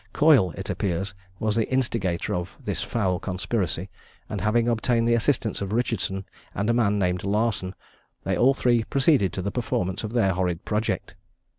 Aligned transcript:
Coyle, 0.13 0.49
it 0.57 0.71
appears, 0.71 1.13
was 1.37 1.55
the 1.55 1.71
instigator 1.71 2.33
of 2.33 2.57
this 2.59 2.81
foul 2.81 3.19
conspiracy, 3.19 3.91
and 4.29 4.41
having 4.41 4.67
obtained 4.67 5.07
the 5.07 5.13
assistance 5.13 5.61
of 5.61 5.73
Richardson 5.73 6.25
and 6.55 6.71
a 6.71 6.73
man 6.73 6.97
named 6.97 7.23
Larson, 7.23 7.75
they 8.23 8.35
all 8.35 8.55
three 8.55 8.83
proceeded 8.83 9.31
to 9.33 9.43
the 9.43 9.51
performance 9.51 10.03
of 10.03 10.13
their 10.13 10.31
horrid 10.33 10.65
project. 10.65 11.13